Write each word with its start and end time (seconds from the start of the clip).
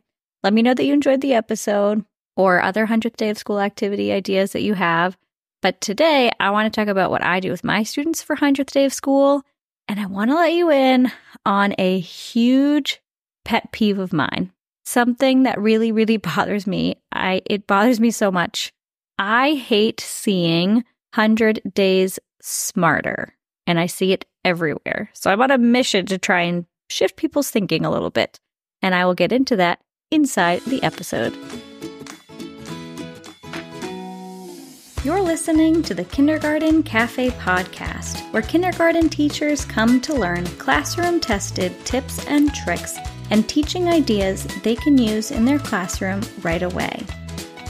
Let 0.43 0.53
me 0.53 0.63
know 0.63 0.73
that 0.73 0.85
you 0.85 0.93
enjoyed 0.95 1.21
the 1.21 1.35
episode 1.35 2.03
or 2.35 2.63
other 2.63 2.87
100th 2.87 3.15
day 3.15 3.29
of 3.29 3.37
school 3.37 3.59
activity 3.59 4.11
ideas 4.11 4.53
that 4.53 4.63
you 4.63 4.73
have. 4.73 5.19
But 5.61 5.81
today, 5.81 6.31
I 6.39 6.49
want 6.49 6.65
to 6.65 6.75
talk 6.75 6.87
about 6.87 7.11
what 7.11 7.23
I 7.23 7.39
do 7.41 7.51
with 7.51 7.63
my 7.63 7.83
students 7.83 8.23
for 8.23 8.37
100th 8.37 8.71
day 8.71 8.85
of 8.85 8.93
school 8.93 9.43
and 9.89 9.99
I 9.99 10.05
want 10.05 10.29
to 10.29 10.35
let 10.35 10.53
you 10.53 10.71
in 10.71 11.11
on 11.45 11.73
a 11.79 11.99
huge 11.99 13.01
pet 13.43 13.71
peeve 13.71 13.97
of 13.97 14.13
mine. 14.13 14.51
Something 14.85 15.43
that 15.43 15.59
really, 15.59 15.91
really 15.91 16.17
bothers 16.17 16.65
me. 16.67 17.01
I 17.11 17.41
it 17.45 17.67
bothers 17.67 17.99
me 17.99 18.11
so 18.11 18.31
much. 18.31 18.71
I 19.17 19.55
hate 19.55 19.99
seeing 19.99 20.75
100 21.15 21.61
days 21.73 22.19
smarter, 22.41 23.35
and 23.67 23.79
I 23.79 23.87
see 23.87 24.13
it 24.13 24.25
everywhere. 24.45 25.09
So 25.13 25.29
I'm 25.29 25.41
on 25.41 25.51
a 25.51 25.57
mission 25.57 26.05
to 26.05 26.17
try 26.17 26.41
and 26.41 26.65
shift 26.89 27.17
people's 27.17 27.49
thinking 27.49 27.83
a 27.83 27.91
little 27.91 28.11
bit. 28.11 28.39
And 28.81 28.95
I 28.95 29.05
will 29.05 29.15
get 29.15 29.33
into 29.33 29.57
that 29.57 29.81
inside 30.11 30.61
the 30.61 30.81
episode. 30.83 31.33
You're 35.01 35.21
listening 35.21 35.81
to 35.83 35.93
the 35.93 36.03
Kindergarten 36.03 36.83
Cafe 36.83 37.29
podcast, 37.29 38.19
where 38.33 38.41
kindergarten 38.41 39.07
teachers 39.07 39.63
come 39.63 40.01
to 40.01 40.13
learn 40.13 40.45
classroom 40.57 41.21
tested 41.21 41.73
tips 41.85 42.25
and 42.25 42.53
tricks 42.53 42.97
and 43.31 43.47
teaching 43.47 43.87
ideas 43.87 44.43
they 44.61 44.75
can 44.75 44.97
use 44.97 45.31
in 45.31 45.45
their 45.45 45.57
classroom 45.57 46.21
right 46.41 46.61
away. 46.61 47.01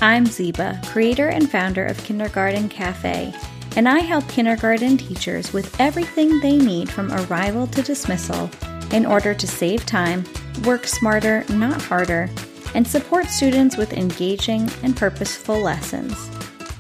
I'm 0.02 0.26
Zeba, 0.26 0.84
creator 0.88 1.28
and 1.28 1.52
founder 1.52 1.86
of 1.86 2.04
Kindergarten 2.04 2.68
Cafe, 2.68 3.32
and 3.76 3.88
I 3.88 4.00
help 4.00 4.28
kindergarten 4.28 4.98
teachers 4.98 5.54
with 5.54 5.80
everything 5.80 6.40
they 6.40 6.58
need 6.58 6.90
from 6.90 7.14
arrival 7.14 7.68
to 7.68 7.84
dismissal 7.84 8.50
in 8.92 9.06
order 9.06 9.36
to 9.36 9.46
save 9.46 9.86
time, 9.86 10.24
work 10.64 10.88
smarter, 10.88 11.46
not 11.50 11.80
harder, 11.80 12.28
and 12.74 12.88
support 12.88 13.28
students 13.28 13.78
with 13.78 13.94
engaging 13.94 14.68
and 14.82 14.98
purposeful 14.98 15.60
lessons. 15.60 16.32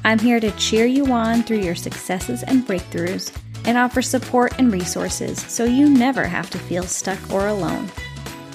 I'm 0.05 0.19
here 0.19 0.39
to 0.39 0.51
cheer 0.51 0.85
you 0.85 1.11
on 1.11 1.43
through 1.43 1.59
your 1.59 1.75
successes 1.75 2.43
and 2.43 2.65
breakthroughs 2.65 3.35
and 3.65 3.77
offer 3.77 4.01
support 4.01 4.57
and 4.57 4.71
resources 4.71 5.41
so 5.41 5.65
you 5.65 5.89
never 5.89 6.23
have 6.23 6.49
to 6.51 6.57
feel 6.57 6.83
stuck 6.83 7.19
or 7.31 7.47
alone. 7.47 7.89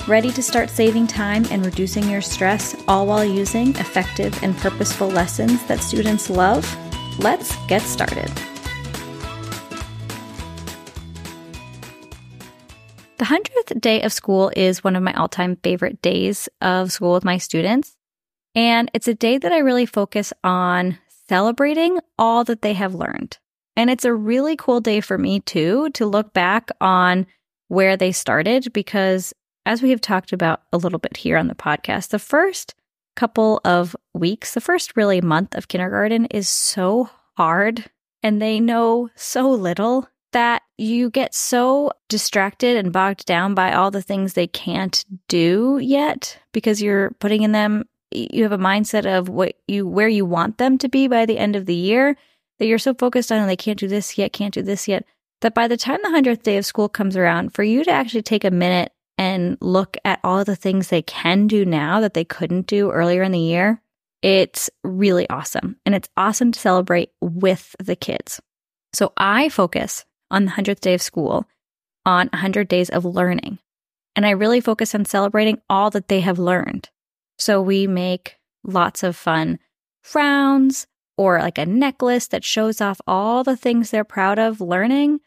Ready 0.09 0.31
to 0.32 0.43
start 0.43 0.71
saving 0.71 1.06
time 1.06 1.44
and 1.50 1.65
reducing 1.65 2.09
your 2.09 2.22
stress, 2.22 2.75
all 2.88 3.06
while 3.06 3.25
using 3.25 3.71
effective 3.77 4.43
and 4.43 4.56
purposeful 4.56 5.09
lessons 5.09 5.65
that 5.66 5.81
students 5.81 6.31
love? 6.31 6.66
Let's 7.19 7.55
get 7.66 7.82
started. 7.82 8.31
The 13.16 13.25
100th 13.25 13.81
day 13.81 14.03
of 14.03 14.12
school 14.12 14.50
is 14.56 14.82
one 14.82 14.97
of 14.97 15.03
my 15.03 15.12
all 15.12 15.28
time 15.28 15.56
favorite 15.56 16.03
days 16.03 16.49
of 16.61 16.91
school 16.91 17.15
with 17.15 17.25
my 17.25 17.38
students. 17.38 17.97
And 18.55 18.91
it's 18.94 19.09
a 19.09 19.15
day 19.15 19.38
that 19.38 19.53
I 19.53 19.59
really 19.59 19.87
focus 19.87 20.32
on 20.43 20.99
celebrating 21.29 21.99
all 22.19 22.45
that 22.45 22.62
they 22.62 22.73
have 22.75 22.95
learned. 22.95 23.39
And 23.77 23.91
it's 23.91 24.05
a 24.05 24.15
really 24.15 24.57
cool 24.57 24.81
day 24.81 25.01
for 25.01 25.19
me 25.19 25.41
too 25.41 25.91
to 25.91 26.07
look 26.07 26.33
back 26.33 26.71
on 26.81 27.27
where 27.69 27.97
they 27.97 28.12
started 28.12 28.73
because 28.73 29.33
as 29.67 29.83
we 29.83 29.91
have 29.91 30.01
talked 30.01 30.33
about 30.33 30.62
a 30.73 30.79
little 30.79 30.99
bit 30.99 31.17
here 31.17 31.37
on 31.37 31.49
the 31.49 31.55
podcast, 31.55 32.09
the 32.09 32.19
first 32.19 32.75
couple 33.17 33.61
of 33.65 33.97
weeks, 34.12 34.55
the 34.55 34.61
first 34.61 34.97
really 34.97 35.21
month 35.21 35.55
of 35.55 35.69
kindergarten 35.69 36.27
is 36.27 36.49
so 36.49 37.09
hard 37.37 37.85
and 38.23 38.41
they 38.41 38.61
know 38.61 39.09
so 39.15 39.51
little 39.51 40.09
that 40.33 40.62
you 40.77 41.11
get 41.11 41.33
so 41.33 41.93
distracted 42.09 42.77
and 42.77 42.93
bogged 42.93 43.25
down 43.25 43.55
by 43.55 43.73
all 43.73 43.91
the 43.91 44.03
things 44.03 44.33
they 44.33 44.49
can't 44.49 45.05
do 45.29 45.79
yet 45.81 46.39
because 46.53 46.83
you're 46.83 47.12
putting 47.21 47.43
in 47.43 47.53
them 47.53 47.85
you 48.15 48.43
have 48.43 48.53
a 48.53 48.59
mindset 48.59 49.07
of 49.07 49.29
what 49.29 49.57
you 49.67 49.87
where 49.87 50.09
you 50.09 50.25
want 50.25 50.59
them 50.59 50.79
to 50.79 50.89
be 50.89 51.09
by 51.09 51.27
the 51.27 51.39
end 51.39 51.57
of 51.57 51.67
the 51.67 51.75
year 51.75 52.17
that 52.59 52.67
you're 52.67 52.79
so 52.79 52.95
focused 52.95 53.33
on 53.33 53.41
and 53.41 53.51
they 53.51 53.57
can't 53.57 53.79
do 53.79 53.89
this 53.89 54.17
yet, 54.17 54.33
can't 54.33 54.55
do 54.55 54.63
this 54.63 54.87
yet, 54.87 55.05
that 55.41 55.55
by 55.55 55.69
the 55.69 55.77
time 55.77 55.99
the 56.03 56.09
100th 56.09 56.43
day 56.43 56.57
of 56.57 56.67
school 56.67 56.89
comes 56.89 57.17
around, 57.17 57.53
for 57.53 57.65
you 57.65 57.85
to 57.85 57.91
actually 57.91 58.23
take 58.23 58.45
a 58.45 58.51
minute 58.51 58.93
and 59.19 59.59
look 59.61 59.97
at 60.05 60.21
all 60.25 60.45
the 60.45 60.57
things 60.57 60.89
they 60.89 61.03
can 61.03 61.47
do 61.47 61.65
now 61.65 62.01
that 62.01 62.15
they 62.15 62.25
couldn't 62.25 62.67
do 62.67 62.91
earlier 62.91 63.23
in 63.23 63.33
the 63.33 63.39
year, 63.39 63.81
it's 64.23 64.71
really 64.83 65.29
awesome. 65.29 65.77
And 65.85 65.95
it's 65.95 66.09
awesome 66.17 66.53
to 66.53 66.59
celebrate 66.59 67.11
with 67.21 67.77
the 67.79 67.97
kids. 67.97 68.41
So 68.93 69.13
I 69.17 69.49
focus 69.49 70.05
on 70.31 70.47
the 70.47 70.53
100th 70.53 70.81
day 70.81 70.95
of 70.95 71.03
school 71.03 71.47
on 72.07 72.29
100 72.33 72.69
days 72.69 72.91
of 72.91 73.05
learning. 73.05 73.59
And 74.17 74.25
I 74.25 74.31
really 74.31 74.61
focus 74.61 74.95
on 74.95 75.05
celebrating 75.05 75.61
all 75.69 75.91
that 75.91 76.09
they 76.09 76.21
have 76.21 76.39
learned. 76.39 76.89
So 77.39 77.61
we 77.61 77.87
make 77.87 78.39
lots 78.62 79.03
of 79.03 79.17
fun 79.17 79.59
crowns 80.03 80.87
or 81.17 81.39
like 81.39 81.59
a 81.59 81.67
necklace 81.67 82.29
that 82.29 82.44
shows 82.44 82.81
off 82.81 83.00
all 83.06 83.44
the 83.44 83.56
things 83.56 83.91
they're 83.91 84.05
proud 84.05 84.38
of 84.38 84.61
learning, 84.61 85.20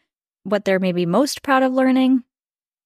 what 0.44 0.64
they're 0.64 0.78
maybe 0.78 1.06
most 1.06 1.42
proud 1.42 1.62
of 1.62 1.72
learning. 1.72 2.24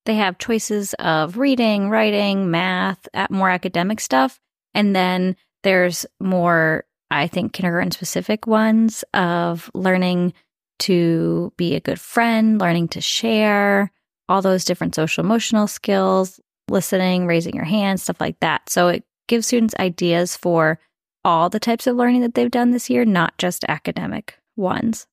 They 0.05 0.15
have 0.17 0.39
choices 0.39 0.95
of 0.95 1.39
reading, 1.39 1.89
writing, 1.89 2.51
math, 2.51 3.09
more 3.31 3.51
academic 3.51 4.01
stuff. 4.01 4.41
And 4.75 4.97
then 4.97 5.37
there's 5.63 6.07
more, 6.21 6.85
I 7.11 7.29
think, 7.29 7.53
kindergarten 7.53 7.93
specific 7.93 8.47
ones 8.47 9.05
of 9.15 9.71
learning 9.75 10.33
to 10.81 11.53
be 11.57 11.77
a 11.77 11.81
good 11.81 12.01
friend, 12.01 12.61
learning 12.61 12.89
to 12.89 13.01
share, 13.01 13.93
all 14.29 14.43
those 14.43 14.65
different 14.65 14.95
social 14.95 15.25
emotional 15.25 15.67
skills, 15.69 16.41
listening, 16.69 17.27
raising 17.27 17.55
your 17.55 17.65
hand, 17.65 18.01
stuff 18.01 18.21
like 18.21 18.41
that. 18.41 18.69
So 18.69 18.89
it 18.89 19.05
give 19.33 19.47
students 19.47 19.75
ideas 19.79 20.37
for 20.37 20.79
all 21.25 21.49
the 21.49 21.59
types 21.59 21.87
of 21.87 21.97
learning 21.97 22.21
that 22.21 22.35
they've 22.35 22.51
done 22.51 22.71
this 22.71 22.91
year, 22.91 23.07
not 23.07 23.39
just 23.39 23.65
academic 23.67 24.39
ones. 24.57 25.07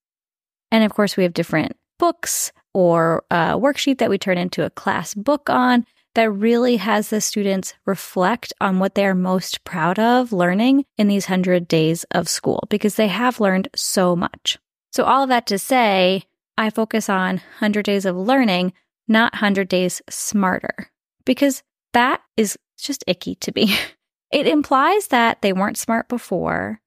And 0.72 0.84
of 0.84 0.94
course, 0.94 1.16
we 1.16 1.24
have 1.24 1.34
different 1.34 1.78
books 1.98 2.52
or 2.74 3.24
a 3.32 3.58
worksheet 3.58 4.00
that 4.00 4.10
we 4.10 4.18
turn 4.18 4.38
into 4.38 4.66
a 4.66 4.70
class 4.70 5.14
book 5.14 5.50
on 5.50 5.86
that 6.16 6.30
really 6.30 6.76
has 6.76 7.10
the 7.10 7.22
students 7.22 7.76
reflect 7.86 8.52
on 8.60 8.80
what 8.80 8.94
they're 8.94 9.16
most 9.16 9.64
proud 9.64 9.98
of 9.98 10.34
learning 10.34 10.84
in 10.98 11.08
these 11.08 11.30
100 11.30 11.66
days 11.66 12.04
of 12.12 12.28
school 12.28 12.68
because 12.70 12.96
they 12.96 13.08
have 13.08 13.40
learned 13.40 13.70
so 13.74 14.18
much. 14.18 14.58
So, 14.92 15.06
all 15.06 15.24
of 15.24 15.30
that 15.30 15.46
to 15.48 15.58
say, 15.58 16.24
I 16.58 16.72
focus 16.72 17.08
on 17.08 17.36
100 17.36 17.86
days 17.86 18.04
of 18.04 18.18
learning, 18.18 18.74
not 19.08 19.32
100 19.36 19.70
days 19.70 20.02
smarter, 20.10 20.92
because 21.24 21.64
that 21.94 22.22
is 22.36 22.58
just 22.78 23.06
icky 23.08 23.36
to 23.36 23.54
me. 23.56 23.78
It 24.32 24.48
implies 24.48 25.08
that 25.08 25.42
they 25.42 25.54
weren't 25.54 25.78
smart 25.78 26.08
before. 26.08 26.82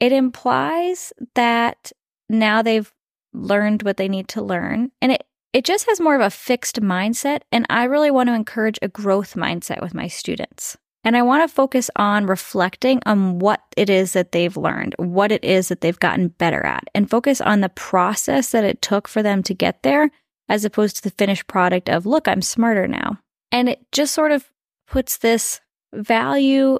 It 0.00 0.12
implies 0.12 1.12
that 1.34 1.92
now 2.28 2.62
they've 2.62 2.92
learned 3.32 3.82
what 3.82 3.96
they 3.96 4.08
need 4.08 4.28
to 4.28 4.42
learn. 4.42 4.92
And 5.02 5.12
it 5.12 5.24
it 5.52 5.64
just 5.64 5.86
has 5.88 5.98
more 5.98 6.14
of 6.14 6.20
a 6.20 6.30
fixed 6.30 6.80
mindset. 6.80 7.40
And 7.50 7.66
I 7.70 7.84
really 7.84 8.10
want 8.10 8.28
to 8.28 8.34
encourage 8.34 8.78
a 8.82 8.88
growth 8.88 9.34
mindset 9.34 9.80
with 9.80 9.94
my 9.94 10.06
students. 10.06 10.76
And 11.04 11.16
I 11.16 11.22
want 11.22 11.48
to 11.48 11.54
focus 11.54 11.90
on 11.96 12.26
reflecting 12.26 13.00
on 13.06 13.38
what 13.38 13.62
it 13.76 13.88
is 13.88 14.12
that 14.12 14.32
they've 14.32 14.56
learned, 14.56 14.94
what 14.98 15.32
it 15.32 15.42
is 15.44 15.68
that 15.68 15.80
they've 15.80 15.98
gotten 15.98 16.28
better 16.28 16.64
at, 16.66 16.84
and 16.94 17.08
focus 17.08 17.40
on 17.40 17.60
the 17.60 17.70
process 17.70 18.50
that 18.50 18.64
it 18.64 18.82
took 18.82 19.08
for 19.08 19.22
them 19.22 19.42
to 19.44 19.54
get 19.54 19.82
there, 19.82 20.10
as 20.48 20.64
opposed 20.64 20.96
to 20.96 21.02
the 21.02 21.10
finished 21.10 21.46
product 21.46 21.88
of, 21.88 22.04
look, 22.04 22.28
I'm 22.28 22.42
smarter 22.42 22.86
now. 22.86 23.18
And 23.50 23.68
it 23.68 23.86
just 23.90 24.12
sort 24.12 24.32
of 24.32 24.50
puts 24.86 25.16
this 25.16 25.60
value, 25.92 26.78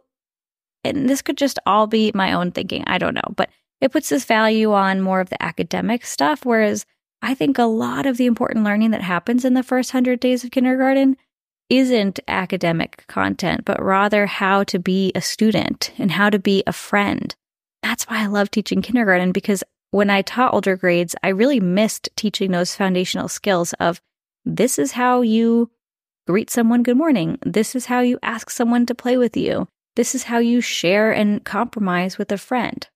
and 0.84 1.08
this 1.08 1.22
could 1.22 1.36
just 1.36 1.58
all 1.66 1.86
be 1.86 2.12
my 2.14 2.32
own 2.32 2.52
thinking, 2.52 2.84
I 2.86 2.98
don't 2.98 3.14
know, 3.14 3.34
but 3.36 3.50
it 3.80 3.92
puts 3.92 4.08
this 4.08 4.24
value 4.24 4.72
on 4.72 5.00
more 5.00 5.20
of 5.20 5.30
the 5.30 5.42
academic 5.42 6.04
stuff, 6.04 6.44
whereas 6.44 6.84
I 7.22 7.34
think 7.34 7.58
a 7.58 7.64
lot 7.64 8.06
of 8.06 8.16
the 8.16 8.26
important 8.26 8.64
learning 8.64 8.90
that 8.92 9.02
happens 9.02 9.44
in 9.44 9.54
the 9.54 9.62
first 9.62 9.92
100 9.92 10.20
days 10.20 10.44
of 10.44 10.50
kindergarten 10.50 11.16
isn't 11.68 12.20
academic 12.28 13.04
content, 13.08 13.64
but 13.64 13.82
rather 13.82 14.26
how 14.26 14.64
to 14.64 14.78
be 14.78 15.12
a 15.14 15.20
student 15.20 15.92
and 15.98 16.12
how 16.12 16.30
to 16.30 16.38
be 16.38 16.62
a 16.66 16.72
friend. 16.72 17.34
That's 17.82 18.04
why 18.04 18.22
I 18.22 18.26
love 18.26 18.50
teaching 18.50 18.82
kindergarten 18.82 19.32
because 19.32 19.62
when 19.90 20.10
I 20.10 20.22
taught 20.22 20.54
older 20.54 20.76
grades, 20.76 21.14
I 21.22 21.28
really 21.28 21.60
missed 21.60 22.08
teaching 22.16 22.50
those 22.50 22.74
foundational 22.74 23.28
skills 23.28 23.72
of 23.74 24.00
this 24.44 24.78
is 24.78 24.92
how 24.92 25.22
you 25.22 25.70
greet 26.28 26.50
someone 26.50 26.82
good 26.82 26.98
morning. 26.98 27.38
This 27.40 27.74
is 27.74 27.86
how 27.86 28.00
you 28.00 28.18
ask 28.22 28.50
someone 28.50 28.84
to 28.84 28.94
play 28.94 29.16
with 29.16 29.34
you. 29.34 29.66
This 29.96 30.14
is 30.14 30.24
how 30.24 30.36
you 30.36 30.60
share 30.60 31.10
and 31.10 31.42
compromise 31.42 32.18
with 32.18 32.30
a 32.30 32.36
friend. 32.36 32.86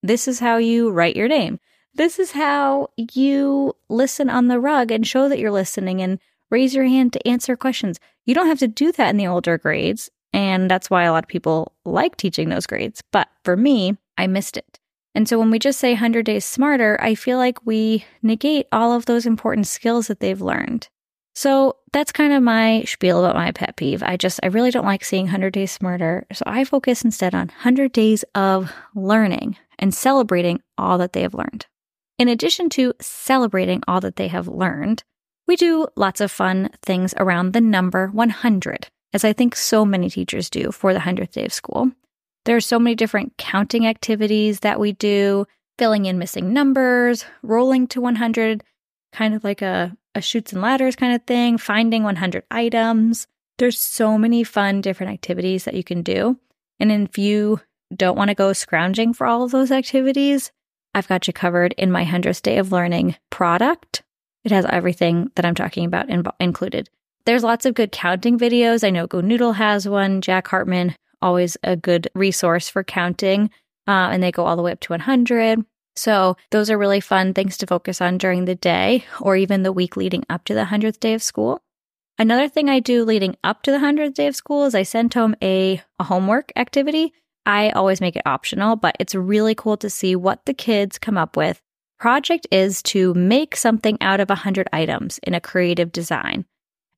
This 0.00 0.28
is 0.28 0.38
how 0.38 0.58
you 0.58 0.90
write 0.90 1.16
your 1.16 1.26
name. 1.26 1.58
This 1.94 2.20
is 2.20 2.30
how 2.30 2.90
you 2.96 3.74
listen 3.88 4.30
on 4.30 4.46
the 4.46 4.60
rug 4.60 4.92
and 4.92 5.04
show 5.04 5.28
that 5.28 5.40
you're 5.40 5.50
listening 5.50 6.00
and 6.00 6.20
raise 6.52 6.72
your 6.72 6.84
hand 6.84 7.12
to 7.14 7.28
answer 7.28 7.56
questions. 7.56 7.98
You 8.26 8.34
don't 8.36 8.46
have 8.46 8.60
to 8.60 8.68
do 8.68 8.92
that 8.92 9.10
in 9.10 9.16
the 9.16 9.26
older 9.26 9.58
grades. 9.58 10.08
And 10.32 10.70
that's 10.70 10.88
why 10.88 11.02
a 11.02 11.10
lot 11.10 11.24
of 11.24 11.28
people 11.28 11.72
like 11.84 12.16
teaching 12.16 12.48
those 12.48 12.68
grades. 12.68 13.02
But 13.10 13.26
for 13.42 13.56
me, 13.56 13.96
I 14.16 14.28
missed 14.28 14.56
it. 14.56 14.78
And 15.16 15.28
so 15.28 15.36
when 15.36 15.50
we 15.50 15.58
just 15.58 15.80
say 15.80 15.94
100 15.94 16.24
days 16.24 16.44
smarter, 16.44 16.96
I 17.00 17.16
feel 17.16 17.38
like 17.38 17.66
we 17.66 18.04
negate 18.22 18.68
all 18.70 18.92
of 18.92 19.06
those 19.06 19.26
important 19.26 19.66
skills 19.66 20.06
that 20.06 20.20
they've 20.20 20.40
learned. 20.40 20.88
So 21.38 21.76
that's 21.92 22.10
kind 22.10 22.32
of 22.32 22.42
my 22.42 22.82
spiel 22.82 23.24
about 23.24 23.36
my 23.36 23.52
pet 23.52 23.76
peeve. 23.76 24.02
I 24.02 24.16
just, 24.16 24.40
I 24.42 24.48
really 24.48 24.72
don't 24.72 24.84
like 24.84 25.04
seeing 25.04 25.26
100 25.26 25.52
days 25.52 25.70
smarter. 25.70 26.26
So 26.32 26.42
I 26.48 26.64
focus 26.64 27.02
instead 27.02 27.32
on 27.32 27.46
100 27.46 27.92
days 27.92 28.24
of 28.34 28.72
learning 28.96 29.56
and 29.78 29.94
celebrating 29.94 30.60
all 30.76 30.98
that 30.98 31.12
they 31.12 31.22
have 31.22 31.34
learned. 31.34 31.66
In 32.18 32.26
addition 32.26 32.68
to 32.70 32.92
celebrating 33.00 33.84
all 33.86 34.00
that 34.00 34.16
they 34.16 34.26
have 34.26 34.48
learned, 34.48 35.04
we 35.46 35.54
do 35.54 35.86
lots 35.94 36.20
of 36.20 36.32
fun 36.32 36.70
things 36.82 37.14
around 37.16 37.52
the 37.52 37.60
number 37.60 38.08
100, 38.08 38.88
as 39.12 39.24
I 39.24 39.32
think 39.32 39.54
so 39.54 39.84
many 39.84 40.10
teachers 40.10 40.50
do 40.50 40.72
for 40.72 40.92
the 40.92 40.98
100th 40.98 41.30
day 41.30 41.44
of 41.44 41.52
school. 41.52 41.92
There 42.46 42.56
are 42.56 42.60
so 42.60 42.80
many 42.80 42.96
different 42.96 43.36
counting 43.36 43.86
activities 43.86 44.58
that 44.60 44.80
we 44.80 44.90
do, 44.90 45.46
filling 45.78 46.06
in 46.06 46.18
missing 46.18 46.52
numbers, 46.52 47.24
rolling 47.44 47.86
to 47.88 48.00
100, 48.00 48.64
kind 49.12 49.34
of 49.36 49.44
like 49.44 49.62
a, 49.62 49.96
a 50.18 50.20
Chutes 50.20 50.52
and 50.52 50.60
Ladders 50.60 50.96
kind 50.96 51.14
of 51.14 51.22
thing, 51.22 51.56
finding 51.56 52.02
100 52.02 52.44
items. 52.50 53.26
There's 53.56 53.78
so 53.78 54.18
many 54.18 54.44
fun 54.44 54.80
different 54.80 55.12
activities 55.12 55.64
that 55.64 55.74
you 55.74 55.84
can 55.84 56.02
do. 56.02 56.38
And 56.78 56.92
if 56.92 57.16
you 57.16 57.60
don't 57.94 58.16
want 58.16 58.28
to 58.28 58.34
go 58.34 58.52
scrounging 58.52 59.14
for 59.14 59.26
all 59.26 59.42
of 59.42 59.50
those 59.50 59.70
activities, 59.70 60.52
I've 60.94 61.08
got 61.08 61.26
you 61.26 61.32
covered 61.32 61.74
in 61.78 61.90
my 61.90 62.04
100th 62.04 62.42
day 62.42 62.58
of 62.58 62.72
learning 62.72 63.16
product. 63.30 64.02
It 64.44 64.52
has 64.52 64.66
everything 64.66 65.30
that 65.36 65.44
I'm 65.44 65.54
talking 65.54 65.84
about 65.84 66.08
in- 66.08 66.24
included. 66.40 66.90
There's 67.24 67.44
lots 67.44 67.66
of 67.66 67.74
good 67.74 67.92
counting 67.92 68.38
videos. 68.38 68.84
I 68.84 68.90
know 68.90 69.06
GoNoodle 69.06 69.56
has 69.56 69.88
one. 69.88 70.20
Jack 70.20 70.48
Hartmann, 70.48 70.94
always 71.20 71.56
a 71.62 71.76
good 71.76 72.08
resource 72.14 72.68
for 72.68 72.84
counting. 72.84 73.50
Uh, 73.86 74.10
and 74.12 74.22
they 74.22 74.32
go 74.32 74.44
all 74.44 74.56
the 74.56 74.62
way 74.62 74.72
up 74.72 74.80
to 74.80 74.92
100. 74.92 75.64
So 75.98 76.36
those 76.50 76.70
are 76.70 76.78
really 76.78 77.00
fun 77.00 77.34
things 77.34 77.56
to 77.58 77.66
focus 77.66 78.00
on 78.00 78.18
during 78.18 78.44
the 78.44 78.54
day 78.54 79.04
or 79.20 79.36
even 79.36 79.62
the 79.62 79.72
week 79.72 79.96
leading 79.96 80.24
up 80.30 80.44
to 80.44 80.54
the 80.54 80.64
100th 80.64 81.00
day 81.00 81.14
of 81.14 81.22
school. 81.22 81.60
Another 82.18 82.48
thing 82.48 82.68
I 82.68 82.80
do 82.80 83.04
leading 83.04 83.36
up 83.44 83.62
to 83.62 83.70
the 83.70 83.78
100th 83.78 84.14
day 84.14 84.26
of 84.26 84.36
school 84.36 84.64
is 84.64 84.74
I 84.74 84.82
send 84.82 85.14
home 85.14 85.36
a, 85.42 85.82
a 85.98 86.04
homework 86.04 86.52
activity 86.56 87.12
I 87.48 87.70
always 87.70 88.02
make 88.02 88.14
it 88.14 88.26
optional, 88.26 88.76
but 88.76 88.94
it's 89.00 89.14
really 89.14 89.54
cool 89.54 89.78
to 89.78 89.88
see 89.88 90.14
what 90.14 90.44
the 90.44 90.52
kids 90.52 90.98
come 90.98 91.16
up 91.16 91.34
with. 91.34 91.62
Project 91.98 92.46
is 92.50 92.82
to 92.82 93.14
make 93.14 93.56
something 93.56 93.96
out 94.02 94.20
of 94.20 94.28
100 94.28 94.68
items 94.70 95.18
in 95.22 95.32
a 95.32 95.40
creative 95.40 95.90
design. 95.90 96.44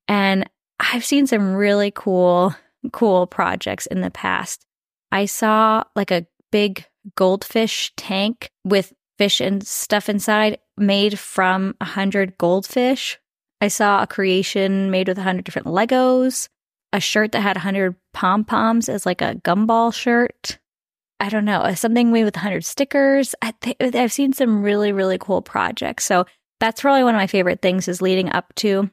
And 0.09 0.49
I've 0.77 1.05
seen 1.05 1.25
some 1.25 1.53
really 1.53 1.89
cool, 1.89 2.53
cool 2.91 3.27
projects 3.27 3.85
in 3.85 4.01
the 4.01 4.11
past. 4.11 4.65
I 5.09 5.25
saw 5.25 5.85
like 5.95 6.11
a 6.11 6.27
big 6.51 6.85
goldfish 7.15 7.91
tank 7.97 8.49
with 8.63 8.93
fish 9.17 9.39
and 9.41 9.65
stuff 9.65 10.09
inside 10.09 10.57
made 10.77 11.17
from 11.19 11.75
100 11.79 12.37
goldfish. 12.37 13.19
I 13.59 13.67
saw 13.67 14.01
a 14.01 14.07
creation 14.07 14.89
made 14.89 15.07
with 15.07 15.17
100 15.17 15.43
different 15.43 15.67
Legos 15.67 16.47
a 16.93 16.99
shirt 16.99 17.31
that 17.31 17.41
had 17.41 17.57
100 17.57 17.95
pom 18.13 18.43
poms 18.43 18.89
as 18.89 19.05
like 19.05 19.21
a 19.21 19.35
gumball 19.35 19.93
shirt. 19.93 20.59
I 21.19 21.29
don't 21.29 21.45
know, 21.45 21.61
uh, 21.61 21.75
something 21.75 22.11
made 22.11 22.23
with 22.23 22.35
100 22.35 22.65
stickers. 22.65 23.35
I 23.41 23.53
th- 23.61 23.77
uh, 23.79 23.91
I've 23.93 24.11
seen 24.11 24.33
some 24.33 24.63
really, 24.63 24.91
really 24.91 25.17
cool 25.17 25.41
projects. 25.41 26.03
So 26.03 26.25
that's 26.59 26.81
probably 26.81 27.03
one 27.03 27.15
of 27.15 27.19
my 27.19 27.27
favorite 27.27 27.61
things 27.61 27.87
is 27.87 28.01
leading 28.01 28.31
up 28.31 28.53
to 28.55 28.89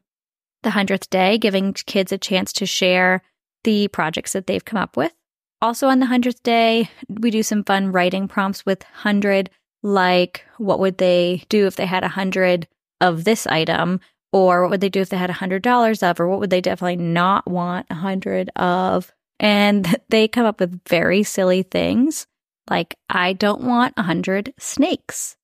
the 0.63 0.71
100th 0.71 1.09
day, 1.11 1.39
giving 1.39 1.73
kids 1.73 2.13
a 2.13 2.19
chance 2.19 2.53
to 2.55 2.67
share 2.67 3.23
the 3.65 3.89
projects 3.89 4.33
that 4.33 4.47
they've 4.47 4.65
come 4.65 4.79
up 4.79 4.97
with. 4.97 5.13
Also 5.61 5.89
on 5.89 5.99
the 5.99 6.07
100th 6.07 6.43
day, 6.43 6.89
we 7.09 7.31
do 7.31 7.43
some 7.43 7.65
fun 7.65 7.91
writing 7.91 8.29
prompts 8.29 8.65
with 8.65 8.83
100, 8.85 9.51
like 9.83 10.45
what 10.59 10.79
would 10.79 10.99
they 10.99 11.45
do 11.49 11.67
if 11.67 11.77
they 11.77 11.87
had 11.87 12.03
100 12.03 12.69
of 13.01 13.25
this 13.25 13.47
item? 13.47 14.01
Or 14.33 14.63
what 14.63 14.71
would 14.71 14.81
they 14.81 14.91
do 14.91 15.01
if 15.01 15.09
they 15.09 15.17
had 15.17 15.31
a 15.31 15.35
$100 15.35 16.03
of? 16.03 16.21
Or 16.21 16.29
what 16.29 16.39
would 16.39 16.51
they 16.51 16.61
definitely 16.61 16.97
not 16.97 17.49
want 17.51 17.87
a 17.91 17.95
100 17.95 18.51
of? 18.57 19.13
And 19.41 19.97
they 20.11 20.29
come 20.29 20.47
up 20.47 20.61
with 20.61 20.81
very 20.87 21.23
silly 21.23 21.63
things 21.63 22.27
like, 22.71 22.97
I 23.09 23.33
don't 23.33 23.63
want 23.63 23.95
a 23.97 24.03
100 24.03 24.55
snakes. 24.59 25.37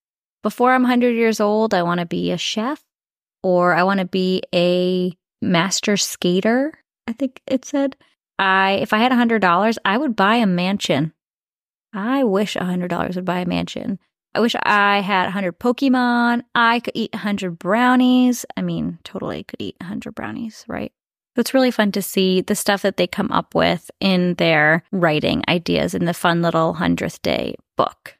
Before 0.43 0.73
I'm 0.73 0.83
100 0.83 1.11
years 1.11 1.41
old, 1.41 1.73
I 1.73 1.83
want 1.83 2.01
to 2.01 2.07
be 2.07 2.31
a 2.31 2.39
chef 2.39 2.83
or 3.43 3.75
I 3.75 3.83
want 3.83 4.01
to 4.01 4.07
be 4.07 4.43
a 4.55 5.17
master 5.41 5.97
skater. 5.97 6.73
I 7.07 7.13
think 7.13 7.41
it 7.47 7.65
said. 7.65 7.97
I 8.39 8.79
if 8.83 8.93
I 8.93 8.99
had 8.99 9.13
a 9.13 9.17
hundred 9.17 9.41
dollars, 9.41 9.79
I 9.85 9.99
would 9.99 10.17
buy 10.17 10.37
a 10.37 10.47
mansion. 10.47 11.13
I 11.93 12.25
wish 12.25 12.57
a 12.57 12.65
hundred 12.65 12.89
dollars 12.89 13.17
would 13.17 13.25
buy 13.25 13.41
a 13.41 13.47
mansion. 13.47 13.99
I 14.35 14.41
wish 14.41 14.57
I 14.65 15.01
had 15.01 15.25
a 15.25 15.27
100 15.27 15.61
Pokemon. 15.61 16.43
I 16.57 16.81
could 16.81 16.97
eat 16.97 17.15
a 17.15 17.19
100 17.19 17.57
brownies. 17.57 18.45
I 18.57 18.63
mean, 18.63 18.99
totally 19.05 19.45
could 19.45 19.63
eat 19.63 19.77
a 19.81 19.85
100 19.85 20.13
brownies, 20.13 20.65
right? 20.67 20.93
So 21.37 21.41
it's 21.41 21.55
really 21.55 21.71
fun 21.71 21.93
to 21.93 22.03
see 22.03 22.41
the 22.41 22.57
stuff 22.57 22.83
that 22.83 22.97
they 22.97 23.07
come 23.07 23.31
up 23.31 23.55
with 23.55 23.91
in 24.01 24.35
their 24.35 24.83
writing 24.91 25.45
ideas 25.49 25.95
in 25.95 26.05
the 26.05 26.15
fun 26.15 26.43
little 26.43 26.75
100th 26.75 27.23
day 27.23 27.55
book. 27.77 28.17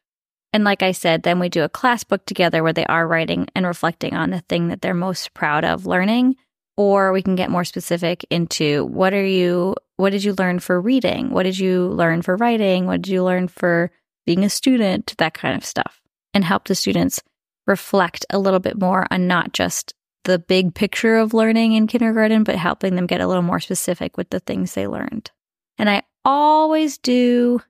And 0.53 0.63
like 0.63 0.85
I 0.85 0.93
said, 0.93 1.25
then 1.25 1.41
we 1.41 1.49
do 1.49 1.65
a 1.65 1.69
class 1.69 2.05
book 2.05 2.25
together 2.27 2.63
where 2.63 2.73
they 2.73 2.87
are 2.87 3.09
writing 3.09 3.49
and 3.57 3.67
reflecting 3.67 4.15
on 4.15 4.31
the 4.31 4.41
thing 4.49 4.69
that 4.69 4.83
they're 4.83 4.95
most 4.95 5.35
proud 5.35 5.65
of 5.65 5.85
learning. 5.85 6.37
Or 6.77 7.13
we 7.13 7.23
can 7.23 7.37
get 7.37 7.51
more 7.51 7.65
specific 7.65 8.25
into 8.31 8.85
what 8.87 9.13
are 9.13 9.25
you, 9.25 9.77
what 9.97 10.11
did 10.11 10.25
you 10.25 10.35
learn 10.35 10.59
for 10.59 10.81
reading? 10.81 11.31
What 11.31 11.45
did 11.45 11.59
you 11.59 11.89
learn 11.89 12.23
for 12.23 12.37
writing? 12.37 12.87
What 12.87 13.03
did 13.03 13.13
you 13.13 13.23
learn 13.23 13.49
for 13.49 13.93
being 14.27 14.45
a 14.45 14.51
student? 14.51 15.15
That 15.19 15.35
kind 15.35 15.57
of 15.57 15.65
stuff 15.65 16.01
and 16.33 16.45
help 16.45 16.67
the 16.67 16.75
students 16.75 17.23
reflect 17.67 18.27
a 18.31 18.39
little 18.39 18.61
bit 18.61 18.79
more 18.79 19.07
on 19.11 19.27
not 19.27 19.53
just 19.53 19.95
the 20.25 20.39
big 20.39 20.75
picture 20.75 21.17
of 21.17 21.35
learning 21.35 21.73
in 21.73 21.87
kindergarten, 21.87 22.45
but 22.45 22.57
helping 22.57 22.97
them 22.97 23.07
get 23.07 23.21
a 23.21 23.27
little 23.27 23.43
more 23.43 23.61
specific 23.61 24.17
with 24.17 24.31
the 24.31 24.41
things 24.41 24.75
they 24.75 24.87
learned. 24.87 25.31
And 25.79 25.89
I 25.89 26.03
always 26.25 26.99
do 26.99 27.61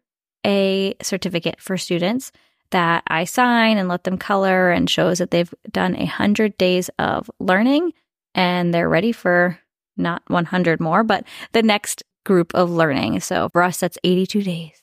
a 0.47 0.95
certificate 1.03 1.61
for 1.61 1.77
students 1.77 2.33
that 2.71 3.03
I 3.07 3.25
sign 3.25 3.77
and 3.77 3.89
let 3.89 4.05
them 4.05 4.19
color 4.19 4.71
and 4.71 4.89
shows 4.89 5.19
that 5.19 5.31
they've 5.31 5.53
done 5.71 5.95
a 5.97 6.07
hundred 6.07 6.57
days 6.59 6.91
of 6.99 7.31
learning 7.39 7.93
and 8.35 8.73
they're 8.73 8.89
ready 8.89 9.13
for 9.13 9.59
not 9.97 10.23
100 10.29 10.81
more, 10.81 11.05
but 11.05 11.25
the 11.53 11.63
next 11.63 12.03
group 12.25 12.55
of 12.55 12.71
learning. 12.71 13.21
So 13.21 13.49
for 13.53 13.63
us, 13.63 13.79
that's 13.79 13.99
82 14.03 14.43
days. 14.43 14.83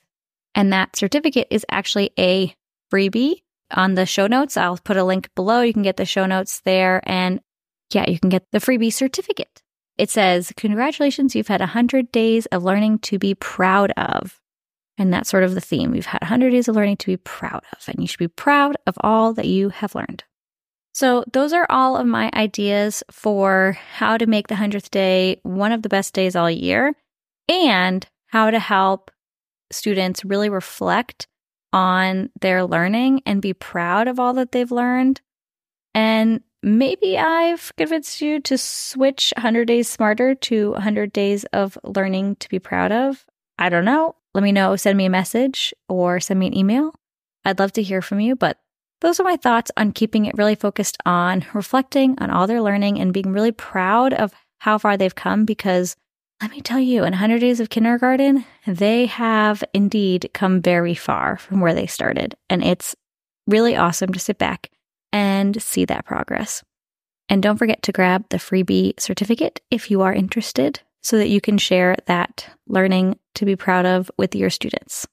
And 0.55 0.71
that 0.73 0.95
certificate 0.95 1.47
is 1.49 1.65
actually 1.69 2.11
a 2.17 2.55
freebie 2.91 3.41
on 3.71 3.95
the 3.95 4.05
show 4.05 4.27
notes. 4.27 4.57
I'll 4.57 4.77
put 4.77 4.97
a 4.97 5.03
link 5.03 5.29
below. 5.35 5.61
You 5.61 5.73
can 5.73 5.81
get 5.81 5.97
the 5.97 6.05
show 6.05 6.25
notes 6.25 6.61
there. 6.61 7.01
And 7.05 7.41
yeah, 7.91 8.09
you 8.09 8.19
can 8.19 8.29
get 8.29 8.45
the 8.51 8.59
freebie 8.59 8.93
certificate. 8.93 9.61
It 9.97 10.09
says, 10.09 10.51
Congratulations, 10.57 11.35
you've 11.35 11.47
had 11.47 11.61
100 11.61 12.11
days 12.11 12.45
of 12.47 12.63
learning 12.63 12.99
to 12.99 13.19
be 13.19 13.35
proud 13.35 13.91
of. 13.91 14.39
And 14.97 15.13
that's 15.13 15.29
sort 15.29 15.43
of 15.43 15.55
the 15.55 15.61
theme. 15.61 15.95
You've 15.95 16.05
had 16.05 16.21
100 16.21 16.51
days 16.51 16.67
of 16.67 16.75
learning 16.75 16.97
to 16.97 17.07
be 17.07 17.17
proud 17.17 17.63
of, 17.73 17.87
and 17.87 17.99
you 17.99 18.07
should 18.07 18.19
be 18.19 18.27
proud 18.27 18.75
of 18.85 18.95
all 19.01 19.33
that 19.33 19.47
you 19.47 19.69
have 19.69 19.95
learned. 19.95 20.23
So, 20.93 21.23
those 21.31 21.53
are 21.53 21.65
all 21.69 21.95
of 21.95 22.05
my 22.05 22.29
ideas 22.33 23.01
for 23.09 23.77
how 23.95 24.17
to 24.17 24.25
make 24.25 24.47
the 24.47 24.55
100th 24.55 24.89
day 24.91 25.39
one 25.43 25.71
of 25.71 25.83
the 25.83 25.89
best 25.89 26.13
days 26.13 26.35
all 26.35 26.51
year 26.51 26.93
and 27.47 28.05
how 28.27 28.51
to 28.51 28.59
help 28.59 29.09
students 29.71 30.25
really 30.25 30.49
reflect 30.49 31.27
on 31.73 32.29
their 32.41 32.65
learning 32.65 33.21
and 33.25 33.41
be 33.41 33.53
proud 33.53 34.07
of 34.07 34.19
all 34.19 34.33
that 34.33 34.51
they've 34.51 34.71
learned. 34.71 35.21
And 35.93 36.41
maybe 36.61 37.17
I've 37.17 37.71
convinced 37.77 38.21
you 38.21 38.39
to 38.41 38.57
switch 38.57 39.33
100 39.37 39.65
Days 39.65 39.87
Smarter 39.87 40.35
to 40.35 40.71
100 40.71 41.13
Days 41.13 41.45
of 41.45 41.77
Learning 41.83 42.35
to 42.37 42.49
be 42.49 42.59
Proud 42.59 42.91
of. 42.91 43.25
I 43.57 43.69
don't 43.69 43.85
know. 43.85 44.15
Let 44.33 44.43
me 44.43 44.51
know. 44.51 44.75
Send 44.75 44.97
me 44.97 45.05
a 45.05 45.09
message 45.09 45.73
or 45.89 46.19
send 46.19 46.39
me 46.39 46.47
an 46.47 46.57
email. 46.57 46.93
I'd 47.43 47.59
love 47.59 47.73
to 47.73 47.83
hear 47.83 48.01
from 48.01 48.19
you, 48.19 48.35
but 48.35 48.59
those 49.01 49.19
are 49.19 49.23
my 49.23 49.35
thoughts 49.35 49.71
on 49.75 49.91
keeping 49.91 50.25
it 50.25 50.37
really 50.37 50.55
focused 50.55 50.97
on 51.05 51.45
reflecting 51.53 52.17
on 52.19 52.29
all 52.29 52.47
their 52.47 52.61
learning 52.61 52.99
and 52.99 53.13
being 53.13 53.31
really 53.31 53.51
proud 53.51 54.13
of 54.13 54.33
how 54.59 54.77
far 54.77 54.95
they've 54.95 55.15
come 55.15 55.45
because 55.45 55.95
let 56.41 56.49
me 56.49 56.61
tell 56.61 56.79
you, 56.79 57.03
in 57.03 57.11
100 57.11 57.39
Days 57.39 57.59
of 57.59 57.69
Kindergarten, 57.69 58.45
they 58.65 59.05
have 59.05 59.63
indeed 59.75 60.31
come 60.33 60.59
very 60.59 60.95
far 60.95 61.37
from 61.37 61.59
where 61.59 61.75
they 61.75 61.85
started. 61.85 62.35
And 62.49 62.63
it's 62.63 62.95
really 63.45 63.75
awesome 63.75 64.11
to 64.13 64.19
sit 64.19 64.39
back 64.39 64.71
and 65.13 65.61
see 65.61 65.85
that 65.85 66.05
progress. 66.05 66.63
And 67.29 67.43
don't 67.43 67.57
forget 67.57 67.83
to 67.83 67.91
grab 67.91 68.25
the 68.29 68.37
freebie 68.37 68.99
certificate 68.99 69.61
if 69.69 69.91
you 69.91 70.01
are 70.01 70.13
interested 70.13 70.81
so 71.03 71.17
that 71.17 71.29
you 71.29 71.41
can 71.41 71.59
share 71.59 71.95
that 72.07 72.47
learning 72.67 73.19
to 73.35 73.45
be 73.45 73.55
proud 73.55 73.85
of 73.85 74.09
with 74.17 74.33
your 74.33 74.49
students. 74.49 75.07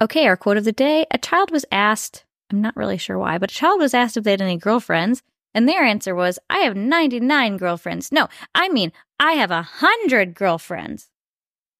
Okay, 0.00 0.26
our 0.26 0.36
quote 0.36 0.56
of 0.56 0.64
the 0.64 0.72
day 0.72 1.06
a 1.10 1.18
child 1.18 1.50
was 1.50 1.64
asked, 1.72 2.24
I'm 2.52 2.60
not 2.60 2.76
really 2.76 2.98
sure 2.98 3.18
why, 3.18 3.38
but 3.38 3.50
a 3.50 3.54
child 3.54 3.80
was 3.80 3.94
asked 3.94 4.16
if 4.16 4.24
they 4.24 4.32
had 4.32 4.42
any 4.42 4.56
girlfriends, 4.56 5.22
and 5.54 5.68
their 5.68 5.82
answer 5.82 6.14
was, 6.14 6.38
I 6.50 6.58
have 6.58 6.76
99 6.76 7.56
girlfriends. 7.56 8.12
No, 8.12 8.28
I 8.54 8.68
mean, 8.68 8.92
I 9.18 9.32
have 9.32 9.50
a 9.50 9.66
100 9.80 10.34
girlfriends. 10.34 11.08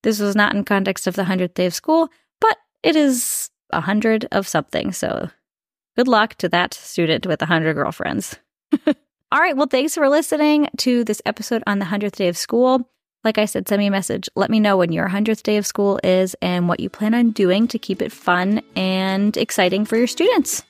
This 0.02 0.19
was 0.19 0.35
not 0.35 0.55
in 0.55 0.64
context 0.64 1.07
of 1.07 1.14
the 1.14 1.25
100th 1.25 1.55
day 1.55 1.67
of 1.67 1.75
school, 1.75 2.09
but 2.41 2.57
it 2.83 2.97
is 2.97 3.50
a 3.71 3.76
100 3.76 4.26
of 4.33 4.49
something. 4.49 4.93
So 4.93 5.31
good 5.97 6.09
luck 6.09 6.35
to 6.37 6.49
that 6.50 6.75
student 6.75 7.26
with 7.26 7.41
a 7.43 7.47
100 7.47 7.75
girlfriends. 7.75 8.37
All 8.87 9.41
right. 9.41 9.57
Well, 9.57 9.69
thanks 9.69 9.95
for 9.95 10.09
listening 10.09 10.69
to 10.79 11.05
this 11.05 11.23
episode 11.25 11.62
on 11.67 11.79
the 11.79 11.87
100th 11.87 12.17
day 12.17 12.29
of 12.29 12.37
school. 12.37 12.91
Like 13.25 13.38
I 13.38 13.45
said, 13.45 13.69
send 13.69 13.79
me 13.79 13.87
a 13.87 13.91
message. 13.91 14.29
Let 14.35 14.50
me 14.50 14.59
know 14.59 14.76
when 14.76 14.93
your 14.93 15.09
100th 15.09 15.43
day 15.43 15.57
of 15.57 15.67
school 15.67 16.00
is 16.02 16.35
and 16.43 16.69
what 16.69 16.81
you 16.81 16.88
plan 16.88 17.14
on 17.14 17.31
doing 17.31 17.69
to 17.69 17.79
keep 17.79 18.02
it 18.02 18.11
fun 18.11 18.62
and 18.75 19.37
exciting 19.37 19.85
for 19.85 19.97
your 19.97 20.09
students. 20.09 20.64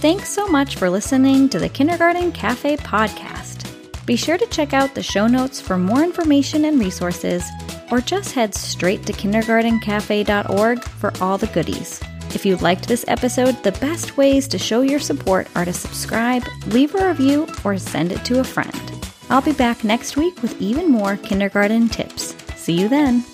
Thanks 0.00 0.30
so 0.30 0.48
much 0.48 0.76
for 0.76 0.88
listening 0.88 1.48
to 1.50 1.58
the 1.58 1.68
Kindergarten 1.68 2.32
Cafe 2.32 2.78
podcast. 2.78 3.66
Be 4.06 4.16
sure 4.16 4.38
to 4.38 4.46
check 4.46 4.72
out 4.72 4.94
the 4.94 5.02
show 5.02 5.26
notes 5.26 5.60
for 5.60 5.76
more 5.76 6.02
information 6.02 6.64
and 6.64 6.80
resources, 6.80 7.44
or 7.90 8.00
just 8.00 8.32
head 8.32 8.54
straight 8.54 9.04
to 9.06 9.12
kindergartencafe.org 9.12 10.82
for 10.82 11.12
all 11.20 11.36
the 11.36 11.46
goodies. 11.48 12.00
If 12.34 12.46
you 12.46 12.56
liked 12.58 12.86
this 12.86 13.04
episode, 13.08 13.62
the 13.62 13.72
best 13.72 14.16
ways 14.16 14.46
to 14.48 14.58
show 14.58 14.82
your 14.82 15.00
support 15.00 15.48
are 15.56 15.64
to 15.64 15.72
subscribe, 15.72 16.44
leave 16.68 16.94
a 16.94 17.08
review, 17.08 17.48
or 17.64 17.76
send 17.76 18.12
it 18.12 18.24
to 18.26 18.40
a 18.40 18.44
friend. 18.44 19.06
I'll 19.28 19.42
be 19.42 19.52
back 19.52 19.84
next 19.84 20.16
week 20.16 20.40
with 20.40 20.60
even 20.60 20.90
more 20.90 21.16
kindergarten 21.16 21.88
tips. 21.88 22.34
See 22.56 22.80
you 22.80 22.88
then. 22.88 23.24